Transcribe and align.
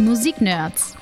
Musiknerds. 0.00 0.96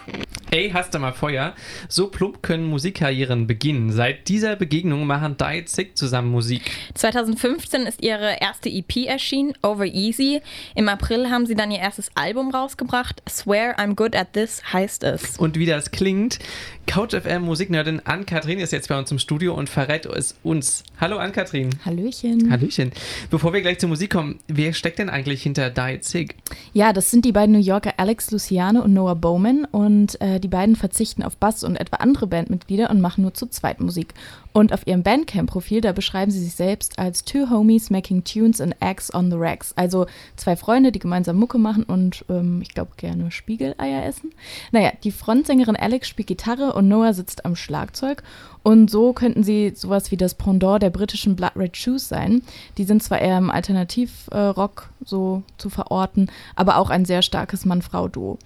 Hey, 0.51 0.71
hast 0.73 0.95
du 0.95 0.99
mal 0.99 1.13
Feuer? 1.13 1.53
So 1.91 2.09
plump 2.09 2.43
können 2.43 2.65
Musikkarrieren 2.65 3.47
beginnen. 3.47 3.93
Seit 3.93 4.29
dieser 4.29 4.57
Begegnung 4.57 5.07
machen 5.07 5.37
Diet 5.37 5.69
Sick 5.69 5.95
zusammen 5.95 6.31
Musik. 6.31 6.71
2015 6.95 7.83
ist 7.83 8.03
ihre 8.03 8.41
erste 8.41 8.71
EP 8.71 9.05
erschienen, 9.07 9.53
Over 9.63 9.85
Easy. 9.85 10.41
Im 10.75 10.89
April 10.89 11.29
haben 11.29 11.45
sie 11.45 11.55
dann 11.55 11.71
ihr 11.71 11.81
erstes 11.81 12.11
Album 12.15 12.51
rausgebracht. 12.51 13.23
Swear 13.29 13.79
I'm 13.79 13.95
Good 13.95 14.17
at 14.17 14.33
This 14.33 14.63
heißt 14.73 15.05
es. 15.05 15.37
Und 15.37 15.59
wie 15.59 15.67
das 15.67 15.91
klingt, 15.91 16.39
Couch 16.87 17.13
FM 17.15 17.43
Musiknerdin 17.43 18.01
Ann-Kathrin 18.07 18.59
ist 18.59 18.73
jetzt 18.73 18.89
bei 18.89 18.99
uns 18.99 19.13
im 19.13 19.19
Studio 19.19 19.53
und 19.53 19.69
verrät 19.69 20.07
es 20.07 20.35
uns. 20.43 20.83
Hallo 20.99 21.19
Ann-Kathrin. 21.19 21.69
Hallöchen. 21.85 22.51
Hallöchen. 22.51 22.93
Bevor 23.31 23.53
wir 23.53 23.61
gleich 23.61 23.81
zur 23.81 23.91
Musik 23.91 24.11
kommen, 24.11 24.39
wer 24.49 24.73
steckt 24.73 24.99
denn 24.99 25.11
eigentlich 25.11 25.43
hinter 25.43 25.69
Diet 25.69 26.05
Sick? 26.05 26.37
Ja, 26.73 26.95
das 26.95 27.11
sind 27.11 27.27
die 27.27 27.33
beiden 27.33 27.53
New 27.55 27.61
Yorker 27.61 27.93
Alex 27.99 28.31
Luciano 28.31 28.81
und 28.81 28.95
Noah 28.95 29.15
Bowman 29.15 29.67
und 29.67 30.19
äh, 30.23 30.38
die 30.39 30.49
beiden 30.49 30.77
verzichten 30.77 31.23
auf 31.23 31.37
Bass 31.37 31.65
und 31.65 31.77
etwa 31.77 31.97
andere 31.97 32.27
Bandmitglieder 32.27 32.91
und 32.91 33.01
machen 33.01 33.23
nur 33.23 33.35
zu 33.35 33.47
zweit 33.47 33.81
Musik. 33.81 34.15
Und 34.53 34.73
auf 34.73 34.87
ihrem 34.87 35.03
Bandcamp-Profil, 35.03 35.81
da 35.81 35.93
beschreiben 35.93 36.31
sie 36.31 36.41
sich 36.41 36.55
selbst 36.55 36.99
als 36.99 37.25
Two 37.25 37.51
Homies 37.51 37.91
Making 37.91 38.25
Tunes 38.25 38.61
and 38.61 38.75
Acts 38.81 39.15
on 39.15 39.31
the 39.31 39.37
Racks. 39.39 39.73
Also 39.77 40.07
zwei 40.37 40.57
Freunde, 40.57 40.91
die 40.91 40.99
gemeinsam 40.99 41.37
Mucke 41.37 41.59
machen 41.59 41.85
und 41.85 42.25
ähm, 42.29 42.61
ich 42.63 42.75
glaube 42.75 42.93
gerne 42.97 43.31
Spiegeleier 43.31 44.05
essen. 44.05 44.31
Naja, 44.73 44.93
die 45.05 45.13
Frontsängerin 45.13 45.77
Alex 45.77 46.09
spielt 46.09 46.29
Gitarre 46.29 46.73
und 46.73 46.89
Noah 46.89 47.15
sitzt 47.15 47.45
am 47.45 47.57
Schlagzeug. 47.57 48.23
Und 48.63 48.91
so 48.91 49.13
könnten 49.13 49.43
sie 49.43 49.73
sowas 49.75 50.11
wie 50.11 50.17
das 50.17 50.35
Pendant 50.35 50.83
der 50.83 50.91
britischen 50.91 51.37
Blood 51.37 51.57
Red 51.57 51.77
Shoes 51.77 52.09
sein. 52.09 52.43
Die 52.77 52.85
sind 52.85 53.03
zwar 53.03 53.21
eher 53.21 53.39
im 53.39 53.51
Alternativrock 53.51 54.91
äh, 54.91 55.05
so 55.05 55.43
zu 55.57 55.71
verorten, 55.71 56.31
aber 56.57 56.77
auch 56.79 56.91
ein 56.91 57.05
sehr 57.05 57.23
starkes 57.23 57.65
Mann-Frau-Duo. 57.65 58.39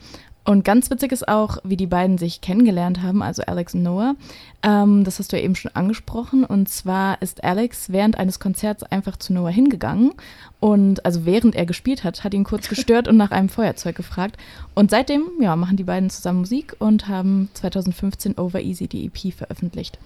Und 0.45 0.65
ganz 0.65 0.91
witzig 0.91 1.13
ist 1.13 1.29
auch, 1.29 1.59
wie 1.63 1.77
die 1.77 1.87
beiden 1.87 2.19
sich 2.19 2.41
kennengelernt 2.41 3.01
haben, 3.01 3.23
also 3.23 3.43
Alex 3.43 3.75
und 3.75 3.85
Noah. 3.85 4.17
Ähm, 4.65 5.05
das 5.05 5.19
hast 5.19 5.33
du 5.33 5.37
ja 5.37 5.45
eben 5.45 5.55
schon 5.55 5.71
angesprochen. 5.75 6.45
Und 6.45 6.69
zwar 6.69 7.23
ist 7.23 7.45
Alex 7.45 7.93
während 7.93 8.19
eines 8.19 8.41
Konzerts 8.41 8.83
einfach 8.83 9.17
zu 9.17 9.33
Noah 9.33 9.51
hingegangen 9.51 10.13
und 10.63 11.05
also 11.05 11.27
während 11.27 11.57
er 11.57 11.67
gespielt 11.67 12.05
hat, 12.05 12.23
hat 12.23 12.35
ihn 12.35 12.45
kurz 12.45 12.69
gestört 12.69 13.09
und 13.09 13.17
nach 13.17 13.33
einem 13.33 13.49
Feuerzeug 13.49 13.97
gefragt. 13.97 14.37
Und 14.75 14.91
seitdem, 14.91 15.25
ja, 15.41 15.57
machen 15.57 15.77
die 15.77 15.85
beiden 15.85 16.11
zusammen 16.11 16.41
Musik 16.41 16.77
und 16.79 17.09
haben 17.09 17.49
2015 17.55 18.39
Over 18.39 18.61
Easy 18.61 18.87
die 18.87 19.07
EP 19.07 19.35
veröffentlicht. 19.35 19.99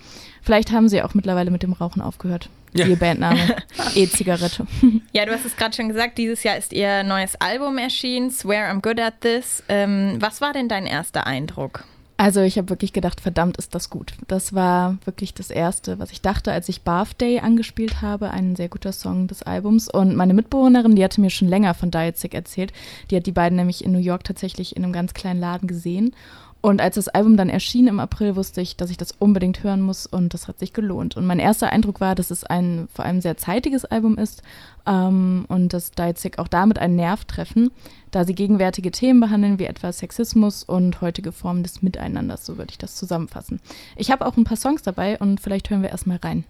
Vielleicht 0.43 0.73
haben 0.73 0.89
sie 0.89 1.03
auch 1.03 1.13
mittlerweile 1.13 1.51
mit 1.51 1.63
dem 1.63 1.75
Rauchen 1.75 2.01
aufgehört. 2.01 2.49
Ja. 2.79 2.87
Ihr 2.87 2.97
Bandname. 2.97 3.57
E-Zigarette. 3.95 4.67
Ja, 5.13 5.25
du 5.27 5.33
hast 5.33 5.45
es 5.45 5.57
gerade 5.57 5.75
schon 5.75 5.89
gesagt, 5.89 6.19
dieses 6.19 6.43
Jahr 6.43 6.57
ist 6.57 6.73
ihr 6.73 7.03
neues 7.03 7.37
Album 7.37 7.79
erschienen, 7.79 8.31
Swear 8.31 8.71
I'm 8.71 8.83
Good 8.83 9.01
at 9.01 9.21
This. 9.21 9.63
Ähm, 9.69 10.17
was 10.21 10.41
war 10.41 10.53
denn 10.53 10.69
dein 10.69 10.87
erster 10.87 11.27
Eindruck? 11.27 11.85
Also 12.19 12.41
ich 12.41 12.57
habe 12.57 12.71
wirklich 12.71 12.95
gedacht, 12.95 13.21
verdammt 13.21 13.59
ist 13.59 13.75
das 13.75 13.91
gut. 13.91 14.15
Das 14.27 14.55
war 14.55 14.97
wirklich 15.05 15.35
das 15.35 15.51
Erste, 15.51 15.99
was 15.99 16.13
ich 16.13 16.23
dachte, 16.23 16.51
als 16.51 16.69
ich 16.71 16.81
Birthday 16.81 17.41
angespielt 17.41 18.01
habe, 18.01 18.31
ein 18.31 18.57
sehr 18.57 18.71
guter 18.71 18.93
Song 18.93 19.27
des 19.27 19.43
Albums. 19.43 19.89
Und 19.89 20.17
meine 20.17 20.33
Mitbewohnerin, 20.33 20.97
die 20.97 21.05
hatte 21.05 21.21
mir 21.21 21.29
schon 21.29 21.49
länger 21.49 21.75
von 21.75 21.91
Diet 21.91 22.17
Sick 22.17 22.33
erzählt. 22.33 22.73
Die 23.11 23.17
hat 23.17 23.27
die 23.27 23.33
beiden 23.33 23.57
nämlich 23.57 23.85
in 23.85 23.93
New 23.93 23.99
York 23.99 24.25
tatsächlich 24.25 24.77
in 24.77 24.85
einem 24.85 24.95
ganz 24.95 25.13
kleinen 25.13 25.41
Laden 25.41 25.69
gesehen. 25.69 26.15
Und 26.61 26.81
als 26.81 26.97
das 26.97 27.09
Album 27.09 27.37
dann 27.37 27.49
erschien 27.49 27.87
im 27.87 28.01
April, 28.01 28.35
wusste 28.35 28.61
ich, 28.61 28.77
dass 28.77 28.91
ich 28.91 28.97
das 28.97 29.13
unbedingt 29.13 29.63
hören 29.63 29.83
muss 29.83 30.07
und 30.07 30.35
das 30.35 30.49
hat 30.49 30.59
sich 30.59 30.73
gelohnt. 30.73 31.17
Und 31.17 31.27
mein 31.27 31.39
erster 31.39 31.71
Eindruck 31.71 32.01
war, 32.01 32.15
dass 32.15 32.31
es 32.31 32.43
ein 32.45 32.89
vor 32.93 33.05
allem 33.05 33.21
sehr 33.21 33.37
zeitiges 33.37 33.85
Album 33.85 34.19
ist 34.19 34.43
ähm, 34.85 35.45
und 35.49 35.73
dass 35.73 35.93
Deitzig 35.93 36.39
auch 36.39 36.49
damit 36.49 36.79
einen 36.79 36.97
Nerv 36.97 37.25
treffen, 37.25 37.71
da 38.11 38.25
sie 38.25 38.35
gegenwärtige 38.35 38.91
Themen 38.91 39.21
behandeln, 39.21 39.59
wie 39.59 39.67
etwa 39.67 39.93
Sexismus 39.93 40.65
und 40.65 41.01
heutige 41.01 41.31
Formen 41.31 41.63
des 41.63 41.83
Miteinanders, 41.83 42.45
so 42.45 42.59
würde 42.59 42.71
ich 42.71 42.79
das 42.79 42.97
zusammenfassen. 42.97 43.61
Ich 43.95 44.11
habe 44.11 44.27
auch 44.27 44.37
ein 44.37 44.45
paar 44.45 44.57
Songs 44.57 44.83
dabei 44.83 45.19
und 45.19 45.41
vielleicht 45.41 45.71
hören 45.71 45.83
wir 45.83 45.91
erstmal 45.91 46.19
rein. 46.19 46.45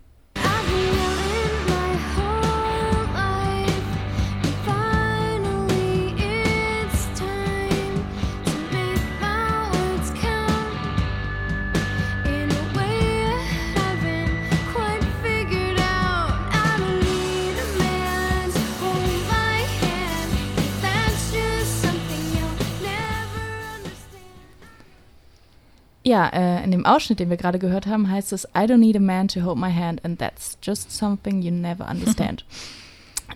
Ja, 26.06 26.28
äh, 26.28 26.62
in 26.62 26.70
dem 26.70 26.86
Ausschnitt, 26.86 27.18
den 27.18 27.30
wir 27.30 27.36
gerade 27.36 27.58
gehört 27.58 27.88
haben, 27.88 28.08
heißt 28.08 28.32
es, 28.32 28.44
I 28.54 28.60
don't 28.60 28.76
need 28.76 28.94
a 28.94 29.00
man 29.00 29.26
to 29.26 29.42
hold 29.42 29.58
my 29.58 29.72
hand 29.72 30.04
and 30.04 30.20
that's 30.20 30.56
just 30.62 30.92
something 30.92 31.42
you 31.42 31.50
never 31.50 31.90
understand. 31.90 32.44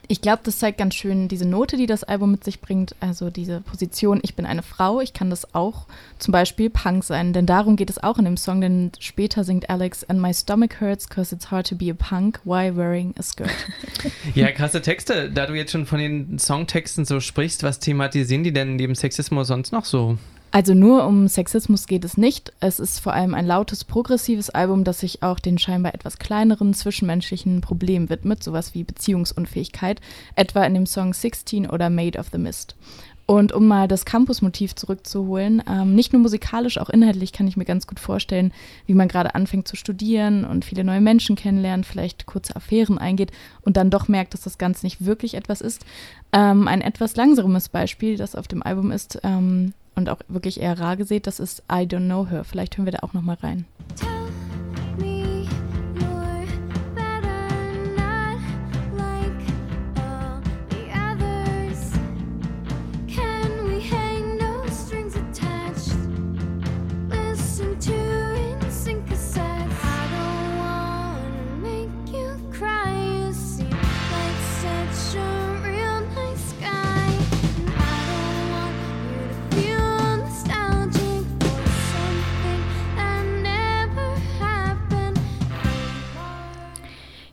ich 0.07 0.21
glaube, 0.21 0.43
das 0.45 0.61
zeigt 0.61 0.79
ganz 0.79 0.95
schön 0.95 1.27
diese 1.27 1.49
Note, 1.49 1.77
die 1.77 1.87
das 1.87 2.05
Album 2.05 2.31
mit 2.31 2.45
sich 2.45 2.61
bringt, 2.61 2.95
also 3.01 3.29
diese 3.29 3.61
Position, 3.61 4.21
ich 4.23 4.37
bin 4.37 4.47
eine 4.47 4.63
Frau, 4.63 5.01
ich 5.01 5.13
kann 5.15 5.31
das 5.31 5.53
auch 5.53 5.87
zum 6.21 6.31
Beispiel 6.31 6.71
Punk 6.71 7.03
sein, 7.03 7.33
denn 7.33 7.45
darum 7.45 7.75
geht 7.75 7.91
es 7.91 8.01
auch 8.01 8.19
in 8.19 8.25
dem 8.25 8.37
Song, 8.37 8.61
denn 8.61 8.93
später 9.01 9.43
singt 9.43 9.69
Alex, 9.69 10.05
and 10.05 10.21
my 10.21 10.33
stomach 10.33 10.81
hurts 10.81 11.09
cause 11.09 11.35
it's 11.35 11.51
hard 11.51 11.69
to 11.69 11.75
be 11.75 11.91
a 11.91 11.95
punk, 11.95 12.39
why 12.45 12.71
wearing 12.73 13.13
a 13.19 13.23
skirt? 13.25 13.51
ja, 14.37 14.53
krasse 14.53 14.81
Texte, 14.81 15.29
da 15.29 15.47
du 15.47 15.55
jetzt 15.55 15.73
schon 15.73 15.87
von 15.87 15.99
den 15.99 16.39
Songtexten 16.39 17.05
so 17.05 17.19
sprichst, 17.19 17.65
was 17.65 17.81
thematisieren 17.81 18.45
die 18.45 18.53
denn 18.53 18.77
neben 18.77 18.95
Sexismus 18.95 19.49
sonst 19.49 19.73
noch 19.73 19.85
so? 19.85 20.19
Also 20.53 20.75
nur 20.75 21.07
um 21.07 21.29
Sexismus 21.29 21.87
geht 21.87 22.05
es 22.05 22.17
nicht. 22.17 22.53
Es 22.59 22.81
ist 22.81 22.99
vor 22.99 23.13
allem 23.13 23.35
ein 23.35 23.47
lautes, 23.47 23.85
progressives 23.85 24.51
Album, 24.51 24.83
das 24.83 24.99
sich 24.99 25.23
auch 25.23 25.39
den 25.39 25.59
scheinbar 25.59 25.95
etwas 25.95 26.19
kleineren 26.19 26.75
zwischenmenschlichen 26.75 27.61
Problemen 27.61 28.11
widmet, 28.11 28.43
sowas 28.43 28.75
wie 28.75 28.83
Beziehungsunfähigkeit, 28.83 30.01
etwa 30.35 30.65
in 30.65 30.75
dem 30.75 30.87
Song 30.87 31.15
16 31.15 31.71
oder 31.71 31.89
Made 31.89 32.19
of 32.19 32.31
the 32.33 32.39
Mist. 32.39 32.75
Und 33.27 33.53
um 33.53 33.69
mal 33.69 33.87
das 33.87 34.05
Campus-Motiv 34.05 34.75
zurückzuholen, 34.75 35.63
ähm, 35.71 35.95
nicht 35.95 36.13
nur 36.13 36.21
musikalisch, 36.21 36.79
auch 36.79 36.91
inhaltlich 36.91 37.33
kann 37.33 37.47
ich 37.47 37.57
mir 37.57 37.65
ganz 37.65 37.87
gut 37.87 38.01
vorstellen, 38.01 38.53
wie 38.87 38.95
man 38.95 39.07
gerade 39.07 39.37
anfängt 39.37 39.69
zu 39.69 39.77
studieren 39.77 40.45
und 40.45 40.65
viele 40.65 40.83
neue 40.83 41.01
Menschen 41.01 41.37
kennenlernt, 41.37 41.87
vielleicht 41.87 42.27
kurze 42.27 42.57
Affären 42.57 42.99
eingeht 42.99 43.31
und 43.61 43.77
dann 43.77 43.89
doch 43.89 44.09
merkt, 44.09 44.35
dass 44.35 44.41
das 44.41 44.59
Ganze 44.59 44.85
nicht 44.85 45.07
wirklich 45.07 45.35
etwas 45.35 45.61
ist. 45.61 45.87
Ähm, 46.33 46.67
ein 46.67 46.81
etwas 46.81 47.15
langsames 47.15 47.69
Beispiel, 47.69 48.17
das 48.17 48.35
auf 48.35 48.49
dem 48.49 48.65
Album 48.65 48.91
ist, 48.91 49.21
ähm, 49.23 49.75
und 49.95 50.09
auch 50.09 50.21
wirklich 50.29 50.61
eher 50.61 50.79
rar 50.79 50.97
gesät, 50.97 51.27
das 51.27 51.41
ist 51.41 51.63
I 51.71 51.83
Don't 51.87 52.07
Know 52.07 52.29
Her. 52.29 52.45
Vielleicht 52.45 52.77
hören 52.77 52.87
wir 52.87 52.93
da 52.93 53.01
auch 53.03 53.13
noch 53.13 53.23
mal 53.23 53.37
rein. 53.43 53.67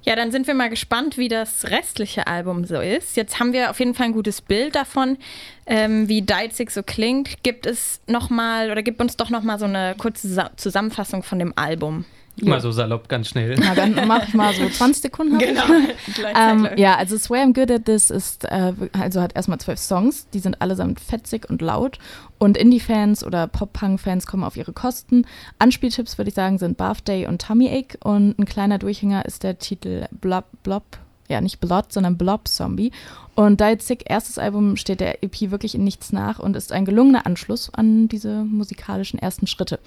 Ja, 0.07 0.16
dann 0.16 0.31
sind 0.31 0.47
wir 0.47 0.53
mal 0.53 0.69
gespannt, 0.69 1.18
wie 1.18 1.28
das 1.28 1.66
restliche 1.66 2.28
Album 2.28 2.63
so 2.63 2.79
ist. 2.79 3.18
Jetzt 3.18 3.41
haben 3.41 3.51
wir 3.51 3.69
auf 3.69 3.79
jeden 3.79 3.94
Fall 3.94 4.06
ein 4.06 4.13
gutes 4.13 4.40
Bild 4.41 4.73
davon, 4.73 5.18
ähm, 5.66 6.07
wie 6.07 6.22
Deitzig 6.22 6.72
so 6.72 6.81
klingt. 6.81 7.44
Gibt 7.44 7.66
es 7.66 7.99
noch 8.08 8.29
mal 8.29 8.72
oder 8.72 8.84
gibt 8.84 9.02
uns 9.02 9.17
doch 9.17 9.29
noch 9.29 9.43
mal 9.43 9.59
so 9.59 9.66
eine 9.66 9.96
kurze 9.97 10.49
Zusammenfassung 10.55 11.23
von 11.23 11.40
dem 11.40 11.52
Album? 11.58 12.05
Ja. 12.39 12.49
Mal 12.49 12.61
so 12.61 12.72
salopp, 12.72 13.09
ganz 13.09 13.29
schnell. 13.29 13.55
Na, 13.57 13.73
dann 13.73 14.07
mache 14.07 14.25
ich 14.28 14.34
mal 14.34 14.53
so 14.53 14.67
20 14.69 15.01
Sekunden. 15.01 15.39
Genau. 15.39 15.63
ähm, 16.35 16.67
ja, 16.75 16.95
also 16.95 17.17
Swear 17.17 17.45
I'm 17.45 17.53
Good 17.53 17.72
at 17.72 17.85
This 17.85 18.09
ist, 18.09 18.45
äh, 18.45 18.73
also 18.93 19.22
hat 19.22 19.35
erstmal 19.35 19.59
zwölf 19.59 19.79
Songs, 19.79 20.29
die 20.29 20.39
sind 20.39 20.61
allesamt 20.61 20.99
fetzig 20.99 21.49
und 21.49 21.61
laut. 21.61 21.97
Und 22.37 22.55
Indie-Fans 22.55 23.23
oder 23.23 23.47
Pop-Punk-Fans 23.47 24.28
kommen 24.28 24.43
auf 24.43 24.55
ihre 24.55 24.72
Kosten. 24.72 25.25
Anspieltipps, 25.57 26.19
würde 26.19 26.29
ich 26.29 26.35
sagen, 26.35 26.59
sind 26.59 26.78
Birthday 26.78 27.25
und 27.25 27.41
Tummy 27.41 27.69
Ache. 27.69 27.97
Und 28.03 28.37
ein 28.37 28.45
kleiner 28.45 28.78
Durchhänger 28.78 29.25
ist 29.25 29.41
der 29.43 29.57
Titel 29.57 30.05
Blob 30.11 30.45
Blob 30.61 30.83
ja 31.28 31.41
nicht 31.41 31.59
Blood, 31.59 31.91
sondern 31.91 32.18
Blob 32.18 32.47
Zombie. 32.47 32.91
Und 33.38 33.62
Diet 33.62 33.84
Sick, 33.84 34.06
erstes 34.08 34.40
Album, 34.40 34.78
steht 34.78 35.00
der 35.00 35.24
EP 35.24 35.52
wirklich 35.52 35.76
in 35.76 35.84
nichts 35.84 36.12
nach 36.12 36.40
und 36.40 36.56
ist 36.56 36.72
ein 36.72 36.85
gelungener 36.85 37.28
Anschluss 37.28 37.72
an 37.72 38.08
diese 38.08 38.44
musikalischen 38.44 39.20
ersten 39.20 39.46
Schritte. 39.46 39.79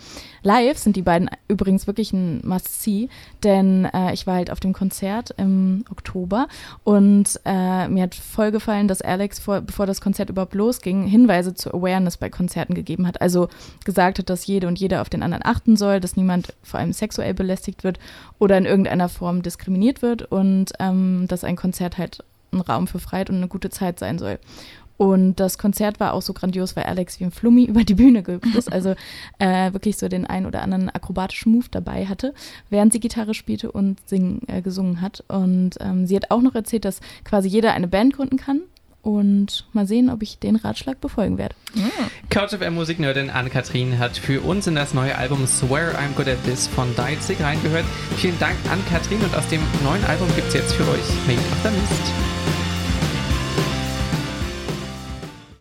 Live 0.45 0.79
sind 0.79 0.95
die 0.95 1.03
beiden 1.03 1.29
übrigens 1.49 1.89
wirklich 1.89 2.13
ein 2.13 2.47
Must-See, 2.47 3.09
denn 3.43 3.87
äh, 3.87 4.13
ich 4.13 4.29
war 4.29 4.37
halt 4.37 4.53
auf 4.53 4.61
dem 4.61 4.73
Konzert 4.73 5.35
im 5.37 5.85
Oktober 5.91 6.47
und 6.85 7.41
äh, 7.45 7.89
mir 7.89 8.05
hat 8.05 8.15
voll 8.15 8.53
gefallen, 8.53 8.87
dass 8.87 9.03
Alex, 9.03 9.41
vor, 9.41 9.63
bevor 9.63 9.85
das 9.85 10.01
Konzert 10.01 10.31
überhaupt 10.31 10.55
losging, 10.55 11.09
Hinweise 11.09 11.53
zur 11.53 11.75
Awareness 11.75 12.19
bei 12.19 12.31
Konzerten 12.31 12.75
gegeben 12.75 13.09
hat. 13.09 13.21
Also 13.21 13.49
gesagt 13.85 14.21
hat, 14.21 14.31
dass 14.31 14.47
jede 14.47 14.69
und 14.69 14.79
jeder 14.79 15.01
auf 15.01 15.09
den 15.09 15.25
anderen 15.25 15.45
achten 15.45 15.77
soll, 15.77 15.99
dass 15.99 16.17
niemand 16.17 16.55
vor 16.63 16.79
allem 16.79 16.93
sexuell 16.93 17.35
belästigt 17.35 17.83
wird 17.83 17.99
oder 18.39 18.57
in 18.57 18.65
irgendeiner 18.65 19.09
Form 19.09 19.43
diskriminiert 19.43 20.03
wird 20.03 20.23
und 20.23 20.73
ähm, 20.79 21.27
dass 21.33 21.45
ein 21.45 21.57
Konzert 21.57 21.99
halt 21.99 22.25
ein 22.53 22.61
Raum 22.61 22.87
für 22.87 22.99
Freiheit 22.99 23.31
und 23.31 23.37
eine 23.37 23.49
gute 23.49 23.71
Zeit 23.71 23.99
sein 23.99 24.19
soll. 24.19 24.39
Und 24.97 25.37
das 25.37 25.57
Konzert 25.57 25.99
war 25.99 26.13
auch 26.13 26.21
so 26.21 26.35
grandios, 26.35 26.77
weil 26.77 26.85
Alex 26.85 27.21
wie 27.21 27.25
ein 27.25 27.31
Flummi 27.31 27.65
über 27.69 27.85
die 27.85 27.95
Bühne 27.95 28.23
gehüpft 28.23 28.55
ist, 28.55 28.71
also 28.71 28.95
äh, 29.39 29.73
wirklich 29.73 29.97
so 29.97 30.09
den 30.09 30.27
einen 30.27 30.45
oder 30.45 30.61
anderen 30.61 30.91
akrobatischen 30.91 31.53
Move 31.53 31.67
dabei 31.71 32.07
hatte, 32.07 32.35
während 32.69 32.93
sie 32.93 33.01
Gitarre 33.01 33.33
spielte 33.33 33.73
und 33.73 33.99
sing, 34.07 34.43
äh, 34.47 34.61
gesungen 34.61 35.01
hat. 35.01 35.25
Und 35.29 35.77
ähm, 35.81 36.07
sie 36.07 36.17
hat 36.17 36.31
auch 36.31 36.43
noch 36.43 36.55
erzählt, 36.55 36.85
dass 36.85 37.01
quasi 37.25 37.49
jeder 37.49 37.73
eine 37.73 37.89
Band 37.89 38.15
gründen 38.15 38.37
kann 38.37 38.61
und 39.03 39.67
mal 39.73 39.87
sehen, 39.87 40.11
ob 40.11 40.23
ich 40.23 40.39
den 40.39 40.57
Ratschlag 40.57 41.01
befolgen 41.01 41.39
werde. 41.39 41.55
Mhm. 41.75 41.91
CouchFM 42.29 42.75
Musiknerdin 42.75 43.31
Ann-Kathrin 43.31 43.99
hat 43.99 44.17
für 44.17 44.41
uns 44.43 44.67
in 44.67 44.75
das 44.75 44.95
neue 44.95 45.17
Album 45.17 45.47
Swear 45.47 45.95
I'm 45.95 46.15
Good 46.17 46.29
at 46.29 46.45
This 46.45 46.67
von 46.67 46.95
Deitzig 46.97 47.41
reingehört. 47.41 47.85
Vielen 48.17 48.39
Dank 48.39 48.57
an 48.71 48.79
Kathrin 48.91 49.21
und 49.21 49.35
aus 49.35 49.47
dem 49.49 49.61
neuen 49.85 50.05
Album 50.05 50.29
gibt 50.37 50.49
es 50.49 50.55
jetzt 50.55 50.75
für 50.75 50.85
euch 50.85 51.27
Made 51.27 51.39
of 51.39 51.63
the 51.63 51.71
Mist. 51.71 52.60